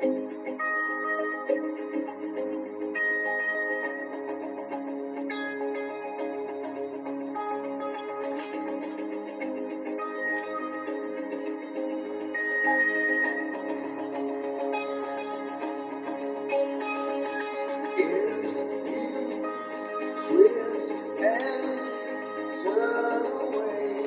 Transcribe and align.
Thank 0.00 0.14
you. 0.14 0.21
twist 20.28 20.92
and 21.22 21.80
turn 22.62 23.26
away. 23.26 24.06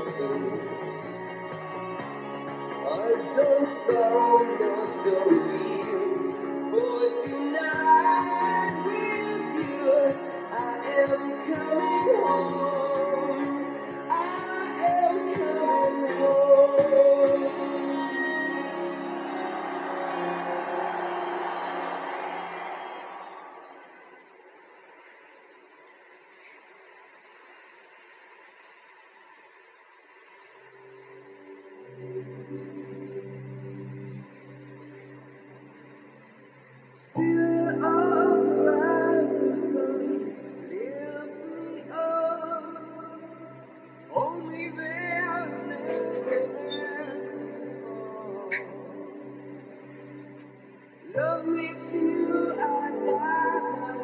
systems. 0.00 1.06
I 2.70 3.12
don't 3.36 3.68
sound 3.68 4.60
like 4.60 5.04
the 5.04 5.16
real, 5.30 6.72
but 6.72 7.24
tonight 7.24 8.74
with 8.86 9.64
you, 9.64 10.14
I 10.52 10.80
am 11.08 11.32
coming 11.46 12.16
home. 12.24 12.69
Love 51.16 51.46
me 51.46 51.74
till 51.80 52.52
I 52.52 52.90
die, 53.06 53.99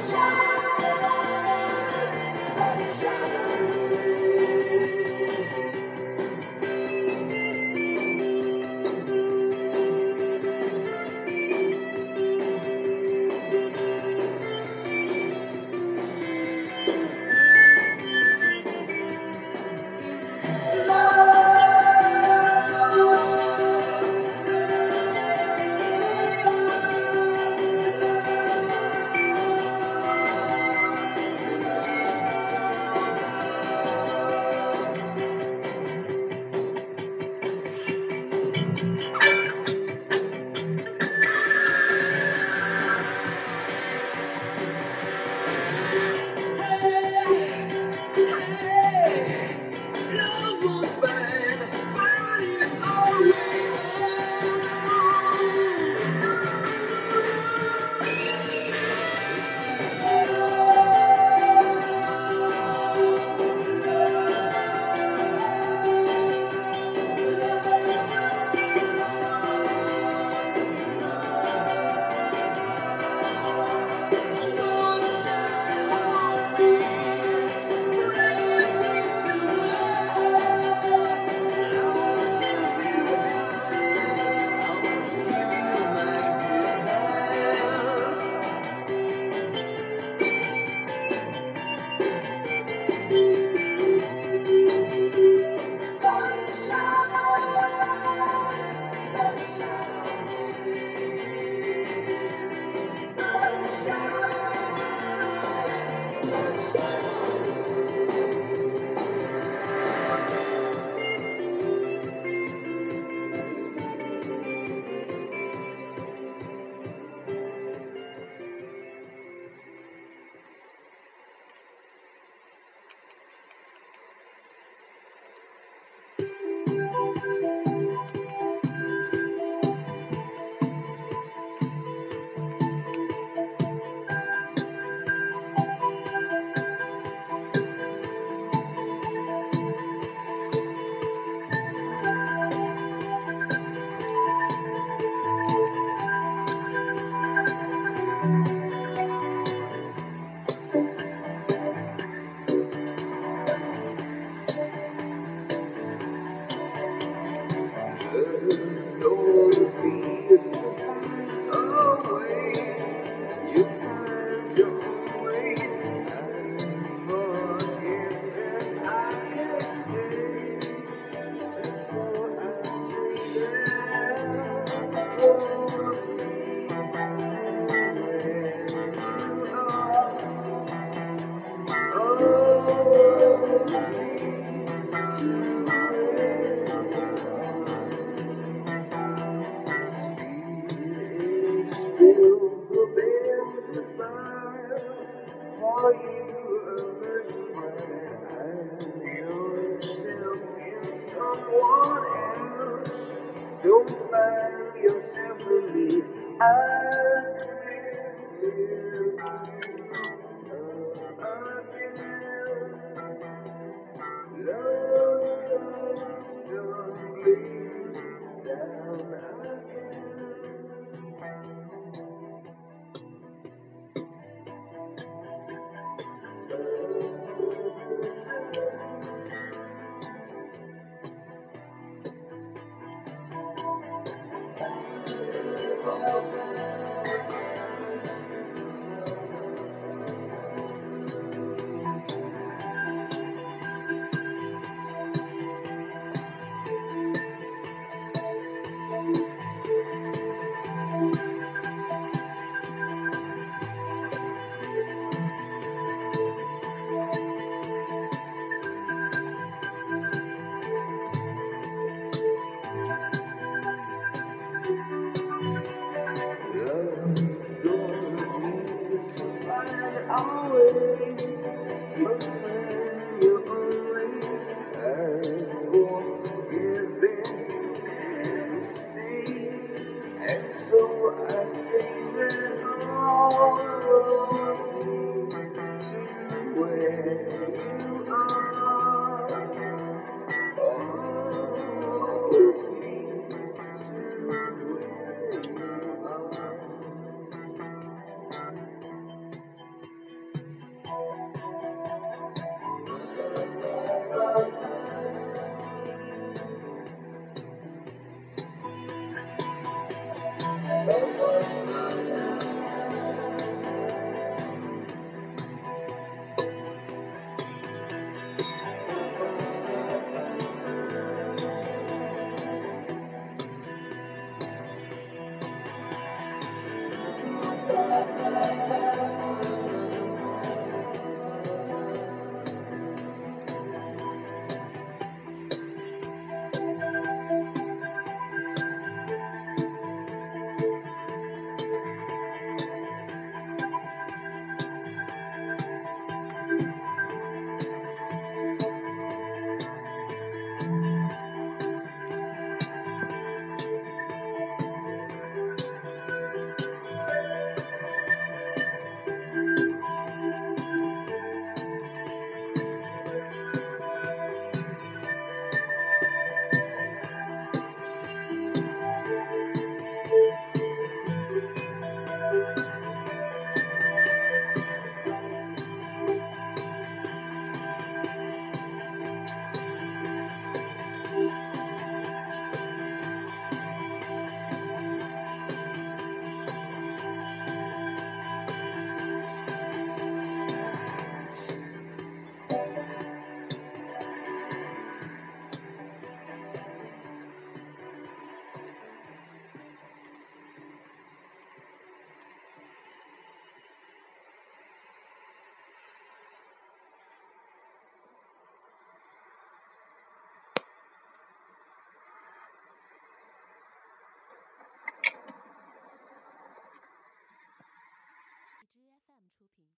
Sunshine, 0.00 0.29